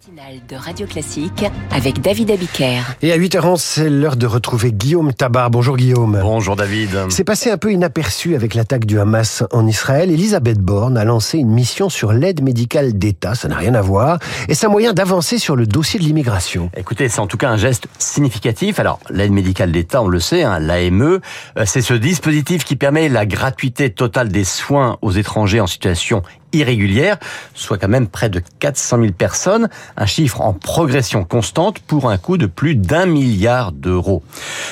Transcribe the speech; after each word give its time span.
matinale 0.00 0.40
de 0.48 0.56
Radio 0.56 0.86
Classique 0.86 1.44
avec 1.70 2.00
David 2.00 2.30
Abiker. 2.30 2.80
Et 3.02 3.12
à 3.12 3.18
8h11, 3.18 3.58
c'est 3.58 3.90
l'heure 3.90 4.16
de 4.16 4.26
retrouver 4.26 4.72
Guillaume 4.72 5.12
Tabar. 5.12 5.50
Bonjour 5.50 5.76
Guillaume. 5.76 6.18
Bonjour 6.22 6.56
David. 6.56 7.06
C'est 7.10 7.24
passé 7.24 7.50
un 7.50 7.58
peu 7.58 7.70
inaperçu 7.72 8.34
avec 8.34 8.54
l'attaque 8.54 8.86
du 8.86 8.98
Hamas 8.98 9.42
en 9.52 9.66
Israël. 9.66 10.10
Elisabeth 10.10 10.58
Borne 10.58 10.96
a 10.96 11.04
lancé 11.04 11.38
une 11.38 11.50
mission 11.50 11.90
sur 11.90 12.12
l'aide 12.12 12.42
médicale 12.42 12.94
d'État, 12.94 13.34
ça 13.34 13.48
n'a 13.48 13.56
rien 13.56 13.74
à 13.74 13.82
voir, 13.82 14.18
et 14.48 14.54
c'est 14.54 14.66
un 14.66 14.70
moyen 14.70 14.94
d'avancer 14.94 15.38
sur 15.38 15.54
le 15.54 15.66
dossier 15.66 15.98
de 15.98 16.04
l'immigration. 16.04 16.70
Écoutez, 16.76 17.08
c'est 17.08 17.20
en 17.20 17.26
tout 17.26 17.36
cas 17.36 17.50
un 17.50 17.58
geste 17.58 17.86
significatif. 17.98 18.78
Alors, 18.78 19.00
l'aide 19.10 19.32
médicale 19.32 19.70
d'État, 19.70 20.02
on 20.02 20.08
le 20.08 20.20
sait, 20.20 20.44
hein, 20.44 20.60
l'AME, 20.60 21.20
euh, 21.58 21.64
c'est 21.66 21.82
ce 21.82 21.94
dispositif 21.94 22.64
qui 22.64 22.76
permet 22.76 23.08
la 23.10 23.26
gratuité 23.26 23.90
totale 23.90 24.28
des 24.28 24.44
soins 24.44 24.98
aux 25.02 25.12
étrangers 25.12 25.60
en 25.60 25.66
situation 25.66 26.22
irrégulière, 26.52 27.18
soit 27.54 27.78
quand 27.78 27.88
même 27.88 28.08
près 28.08 28.28
de 28.28 28.42
400 28.58 28.98
000 29.00 29.12
personnes, 29.12 29.68
un 29.96 30.06
chiffre 30.06 30.40
en 30.40 30.52
progression 30.52 31.24
constante 31.24 31.78
pour 31.80 32.10
un 32.10 32.18
coût 32.18 32.36
de 32.36 32.46
plus 32.46 32.74
d'un 32.74 33.06
milliard 33.06 33.72
d'euros. 33.72 34.22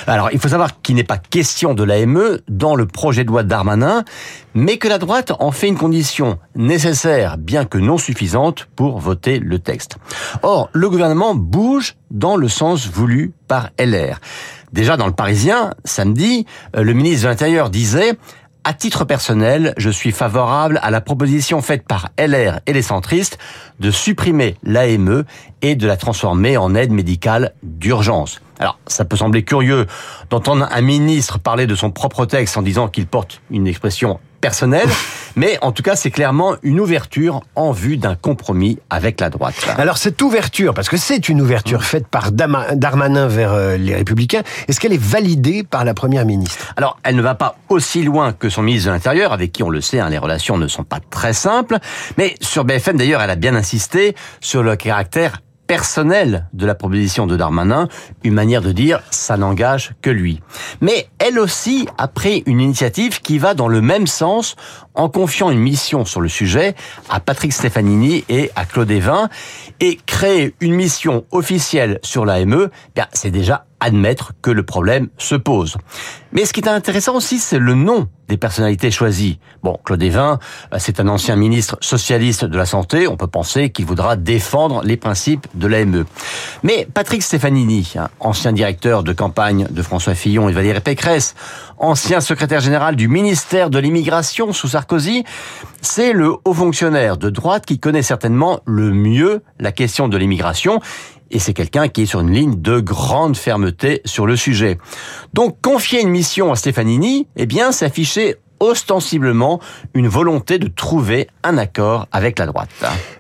Alors, 0.07 0.31
il 0.33 0.39
faut 0.39 0.49
savoir 0.49 0.81
qu'il 0.81 0.97
n'est 0.97 1.05
pas 1.05 1.19
question 1.19 1.75
de 1.75 1.83
l'AME 1.83 2.39
dans 2.49 2.75
le 2.75 2.87
projet 2.87 3.25
de 3.25 3.29
loi 3.29 3.43
Darmanin, 3.43 4.05
mais 4.55 4.79
que 4.79 4.89
la 4.89 4.99
droite 4.99 5.33
en 5.39 5.53
fait 5.53 5.69
une 5.69 5.77
condition 5.77 6.39
nécessaire, 6.57 7.39
bien 7.39 7.65
que 7.65 7.79
non 7.79 7.99
suffisante, 7.99 8.69
pour 8.77 8.99
voter 8.99 9.39
le 9.39 9.59
texte. 9.59 9.97
Or, 10.43 10.71
le 10.73 10.91
gouvernement 10.91 11.35
bouge 11.35 11.97
dans 12.11 12.37
le 12.37 12.49
sens 12.49 12.89
voulu 12.89 13.33
par 13.47 13.71
LR. 13.79 14.21
Déjà 14.73 14.97
dans 14.97 15.07
le 15.07 15.13
Parisien, 15.13 15.75
samedi, 15.85 16.47
le 16.75 16.93
ministre 16.93 17.25
de 17.25 17.29
l'Intérieur 17.29 17.71
disait 17.71 18.19
à 18.69 18.75
titre 18.75 19.07
personnel, 19.07 19.73
je 19.79 19.89
suis 19.89 20.13
favorable 20.13 20.79
à 20.83 20.91
la 20.91 21.01
proposition 21.01 21.63
faite 21.63 21.89
par 21.89 22.11
LR 22.19 22.61
et 22.67 22.75
les 22.75 22.83
centristes 22.83 23.39
de 23.81 23.91
supprimer 23.91 24.57
l'AME 24.63 25.25
et 25.63 25.75
de 25.75 25.87
la 25.87 25.97
transformer 25.97 26.59
en 26.59 26.75
aide 26.75 26.93
médicale 26.93 27.55
d'urgence. 27.63 28.43
Alors, 28.59 28.79
ça 28.87 29.07
peut 29.07 29.17
sembler 29.17 29.43
curieux 29.43 29.87
d'entendre 30.29 30.69
un 30.71 30.81
ministre 30.83 31.39
parler 31.39 31.67
de 31.67 31.75
son 31.75 31.91
propre 31.91 32.27
texte 32.27 32.59
en 32.59 32.63
disant 32.63 32.89
qu'il 32.89 33.07
porte 33.07 33.41
une 33.51 33.67
expression 33.67 34.21
personnelle, 34.41 34.89
mais 35.37 35.59
en 35.63 35.73
tout 35.73 35.83
cas, 35.83 35.97
c'est 35.97 36.11
clairement 36.11 36.57
une 36.63 36.81
ouverture 36.81 37.43
en 37.55 37.73
vue 37.73 37.97
d'un 37.97 38.15
compromis 38.15 38.79
avec 38.91 39.21
la 39.21 39.31
droite. 39.31 39.55
Alors, 39.79 39.99
cette 39.99 40.21
ouverture, 40.23 40.75
parce 40.75 40.89
que 40.89 40.97
c'est 40.97 41.29
une 41.29 41.41
ouverture 41.41 41.85
faite 41.85 42.09
par 42.09 42.33
Darmanin 42.33 43.29
vers 43.29 43.53
euh, 43.53 43.77
les 43.77 43.95
Républicains, 43.95 44.43
est-ce 44.67 44.81
qu'elle 44.81 44.93
est 44.93 45.03
validée 45.03 45.63
par 45.63 45.85
la 45.85 45.95
Première 45.95 46.25
ministre? 46.25 46.73
Alors, 46.77 46.99
elle 47.05 47.17
ne 47.17 47.23
va 47.23 47.35
pas 47.35 47.57
aussi 47.69 48.03
loin 48.03 48.33
que 48.33 48.49
son 48.49 48.63
ministre 48.63 48.89
de 48.89 48.95
l'Intérieur, 48.95 49.33
avec 49.33 49.53
qui, 49.53 49.63
on 49.63 49.71
le 49.71 49.81
sait, 49.81 50.01
hein, 50.01 50.11
les 50.11 50.19
relations 50.19 50.59
ne 50.59 50.69
sont 50.69 50.85
pas 50.85 51.01
très 51.11 51.33
simples, 51.33 51.79
mais 52.17 52.35
sur 52.41 52.65
BFM, 52.65 52.97
d'ailleurs, 52.97 53.23
elle 53.23 53.31
a 53.31 53.37
bien 53.37 53.55
insisté 53.55 54.15
sur 54.41 54.63
le 54.63 54.77
caractère 54.77 55.41
personnel 55.69 56.49
de 56.55 56.67
la 56.67 56.75
proposition 56.75 57.29
de 57.29 57.37
Darmanin, 57.37 57.89
une 58.25 58.35
manière 58.35 58.63
de 58.63 58.73
dire 58.73 59.01
ça 59.11 59.37
n'engage 59.37 59.93
que 60.03 60.11
lui. 60.11 60.41
Mais 60.81 61.09
elle 61.21 61.39
aussi 61.39 61.87
a 61.99 62.09
pris 62.09 62.43
une 62.47 62.61
initiative 62.61 63.21
qui 63.21 63.39
va 63.39 63.55
dans 63.55 63.69
le 63.69 63.81
même 63.81 64.09
sens 64.09 64.57
en 64.95 65.09
confiant 65.09 65.51
une 65.51 65.61
mission 65.61 66.05
sur 66.05 66.21
le 66.21 66.29
sujet 66.29 66.75
à 67.09 67.21
Patrick 67.21 67.53
Stefanini 67.53 68.25
et 68.29 68.51
à 68.57 68.65
Claude 68.65 68.91
Evin 68.91 69.29
et 69.79 69.99
créer 70.07 70.55
une 70.61 70.75
mission 70.75 71.25
officielle 71.31 72.01
sur 72.03 72.25
l'AME, 72.25 72.71
bien 72.97 73.07
c'est 73.13 73.31
déjà 73.31 73.68
admettre 73.81 74.33
que 74.43 74.51
le 74.51 74.63
problème 74.63 75.09
se 75.19 75.35
pose. 75.35 75.77
Mais 76.33 76.45
ce 76.45 76.53
qui 76.53 76.61
est 76.61 76.69
intéressant 76.69 77.15
aussi, 77.15 77.39
c'est 77.39 77.59
le 77.59 77.75
nom 77.75 78.09
des 78.29 78.37
personnalités 78.37 78.91
choisies. 78.91 79.39
Bon, 79.63 79.79
Claude 79.85 80.03
Evin, 80.03 80.39
euh, 80.73 80.77
c'est 80.79 81.01
un 81.01 81.09
ancien 81.09 81.37
ministre 81.37 81.79
socialiste 81.81 82.45
de 82.45 82.59
la 82.59 82.67
Santé, 82.67 83.09
on 83.09 83.17
peut 83.17 83.27
penser 83.27 83.71
qu'il 83.71 83.87
voudra 83.87 84.17
défendre 84.17 84.83
les 84.85 84.99
principes 84.99 85.47
de 85.55 85.67
l'AME. 85.67 86.05
Mais 86.63 86.87
Patrick 86.93 87.23
Stefanini, 87.23 87.95
hein, 87.97 88.09
ancien 88.21 88.53
directeur 88.53 89.03
de 89.03 89.13
campagne 89.15 89.67
de 89.71 89.83
François 89.83 90.15
Fillon 90.15 90.49
et 90.49 90.53
Valérie 90.53 90.81
Pécresse, 90.81 91.35
ancien 91.79 92.21
secrétaire 92.21 92.61
général 92.61 92.97
du 92.97 93.09
ministère 93.09 93.71
de 93.71 93.79
l'immigration 93.79 94.53
sous 94.53 94.69
Sarkozy, 94.69 95.25
c'est 95.81 96.13
le 96.13 96.35
haut 96.45 96.55
fonctionnaire 96.55 97.17
de 97.17 97.31
droite 97.31 97.65
qui 97.65 97.79
connaît 97.79 98.03
certainement 98.03 98.61
le 98.67 98.91
mieux 98.91 99.43
la 99.59 99.73
question 99.73 100.09
de 100.09 100.19
l'immigration 100.19 100.81
et 101.31 101.39
c'est 101.39 101.55
quelqu'un 101.55 101.89
qui 101.89 102.03
est 102.03 102.07
sur 102.07 102.21
une 102.21 102.33
ligne 102.33 102.61
de 102.61 102.81
grande 102.81 103.37
fermeté 103.37 104.01
sur 104.05 104.27
le 104.27 104.37
sujet. 104.37 104.79
Donc 105.35 105.61
confier 105.61 106.01
une 106.01 106.11
mission 106.11 106.53
à 106.53 106.57
Stefanini, 106.57 107.27
eh 107.37 107.47
bien, 107.47 107.73
s'afficher 107.73 108.37
ostensiblement 108.61 109.61
une 109.95 110.09
volonté 110.09 110.59
de 110.59 110.69
trouver 110.69 111.29
un 111.43 111.59
accord 111.59 112.07
avec 112.13 112.39
la 112.39 112.47
droite. 112.47 112.69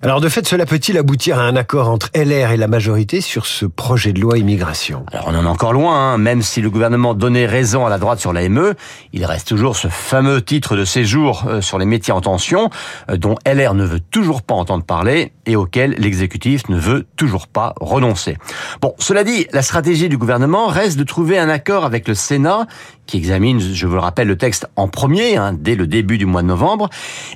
Alors 0.03 0.21
de 0.21 0.29
fait, 0.29 0.47
cela 0.47 0.67
peut-il 0.67 0.99
aboutir 0.99 1.39
à 1.39 1.43
un 1.43 1.57
accord 1.57 1.89
entre 1.89 2.11
LR 2.15 2.53
et 2.53 2.57
la 2.57 2.69
majorité 2.69 3.21
sur 3.21 3.47
ce 3.47 3.67
projet 3.67 4.13
de 4.13 4.21
loi 4.21 4.39
immigration? 4.39 5.05
Alors 5.13 5.27
on 5.29 5.35
en 5.35 5.45
est 5.45 5.49
encore 5.49 5.73
loin, 5.73 6.13
hein. 6.13 6.19
même 6.19 6.43
si 6.43 6.61
le 6.61 6.71
gouvernement 6.71 7.15
donnait 7.15 7.47
raison 7.47 7.87
à 7.87 7.91
la 7.91 7.99
droite 7.99 8.21
sur 8.21 8.33
l'AME, 8.33 8.75
il 9.13 9.25
reste 9.25 9.49
toujours 9.49 9.77
ce 9.77 9.89
fameux 9.89 10.43
titre 10.43 10.77
de 10.77 10.85
séjour 10.85 11.45
euh, 11.47 11.61
sur 11.61 11.79
les 11.79 11.87
métiers 11.87 12.13
en 12.13 12.21
tension, 12.21 12.71
euh, 13.11 13.17
dont 13.17 13.37
LR 13.47 13.75
ne 13.75 13.85
veut 13.85 14.01
toujours 14.01 14.43
pas 14.43 14.55
entendre 14.55 14.85
parler 14.85 15.33
et 15.47 15.57
auquel 15.57 15.95
l'exécutif 15.99 16.69
ne 16.69 16.79
veut 16.79 17.07
toujours 17.17 17.47
pas 17.47 17.75
renoncer. 17.81 18.37
Bon, 18.81 18.95
cela 18.99 19.25
dit, 19.25 19.47
la 19.53 19.63
stratégie 19.63 20.09
du 20.09 20.19
gouvernement 20.19 20.67
reste 20.67 20.99
de 20.99 21.05
trouver 21.05 21.39
un 21.39 21.49
accord 21.49 21.85
avec 21.85 22.07
le 22.09 22.15
Sénat, 22.15 22.67
qui 23.09 23.17
examine, 23.17 23.59
je 23.59 23.87
vous 23.87 23.95
le 23.95 24.01
rappelle, 24.01 24.29
le 24.29 24.37
texte 24.37 24.69
en 24.77 24.87
premier, 24.87 25.39
Hein, 25.39 25.55
dès 25.59 25.75
le 25.75 25.87
début 25.87 26.19
du 26.19 26.27
mois 26.27 26.43
de 26.43 26.47
novembre, 26.47 26.91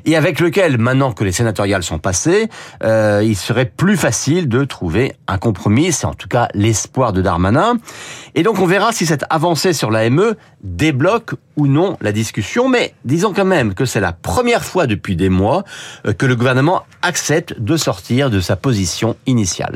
et 0.05 0.16
avec 0.16 0.41
lequel, 0.41 0.78
maintenant 0.78 1.12
que 1.12 1.25
les 1.25 1.33
sénatoriales 1.33 1.83
sont 1.83 1.99
passées, 1.99 2.49
euh, 2.83 3.22
il 3.25 3.37
serait 3.37 3.66
plus 3.66 3.97
facile 3.97 4.49
de 4.49 4.65
trouver 4.65 5.15
un 5.27 5.38
compromis. 5.38 5.93
C'est 5.93 6.06
en 6.06 6.15
tout 6.15 6.28
cas 6.28 6.49
l'espoir 6.55 7.12
de 7.12 7.22
Darmanin. 7.22 7.77
Et 8.34 8.43
donc 8.43 8.59
on 8.60 8.66
verra 8.66 8.93
si 8.93 9.04
cette 9.04 9.25
avancée 9.28 9.75
sur 9.75 9.91
l'AME 9.91 10.34
débloque 10.62 11.34
ou 11.56 11.66
non 11.66 11.98
la 12.00 12.12
discussion, 12.12 12.66
mais 12.66 12.94
disons 13.04 13.34
quand 13.34 13.44
même 13.44 13.75
que 13.75 13.84
c'est 13.84 14.00
la 14.00 14.12
première 14.12 14.65
fois 14.65 14.87
depuis 14.87 15.16
des 15.16 15.28
mois 15.28 15.65
euh, 16.06 16.15
que 16.15 16.25
le 16.25 16.34
gouvernement 16.34 16.84
accepte 17.03 17.60
de 17.60 17.76
sortir 17.76 18.31
de 18.31 18.41
sa 18.41 18.56
position 18.56 19.16
initiale. 19.26 19.75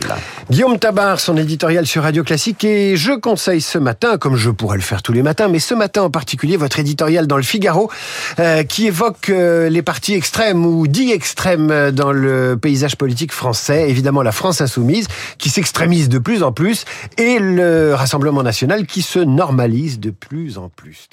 Guillaume 0.50 0.78
Tabar, 0.78 1.20
son 1.20 1.36
éditorial 1.36 1.86
sur 1.86 2.04
Radio 2.04 2.24
Classique, 2.24 2.64
et 2.64 2.96
je 2.96 3.12
conseille 3.12 3.60
ce 3.60 3.76
matin, 3.76 4.16
comme 4.16 4.36
je 4.36 4.48
pourrais 4.48 4.76
le 4.76 4.82
faire 4.82 5.02
tous 5.02 5.12
les 5.12 5.22
matins, 5.22 5.48
mais 5.48 5.58
ce 5.58 5.74
matin 5.74 6.02
en 6.02 6.10
particulier, 6.10 6.56
votre 6.56 6.78
éditorial 6.78 7.26
dans 7.26 7.36
le 7.36 7.42
Figaro, 7.42 7.90
euh, 8.38 8.62
qui 8.62 8.86
évoque 8.86 9.28
euh, 9.28 9.68
les 9.68 9.82
partis 9.82 10.14
extrêmes 10.14 10.64
ou 10.64 10.86
dits 10.86 11.12
extrêmes 11.12 11.90
dans 11.90 12.12
le 12.12 12.56
paysage 12.56 12.96
politique 12.96 13.32
français, 13.32 13.90
évidemment 13.90 14.22
la 14.22 14.32
France 14.32 14.62
insoumise, 14.62 15.08
qui 15.36 15.50
s'extrémise 15.50 16.08
de 16.08 16.18
plus 16.18 16.42
en 16.42 16.52
plus, 16.52 16.86
et 17.18 17.38
le 17.38 17.94
Rassemblement 17.94 18.45
qui 18.86 19.02
se 19.02 19.18
normalise 19.18 20.00
de 20.00 20.10
plus 20.10 20.58
en 20.58 20.68
plus. 20.68 21.08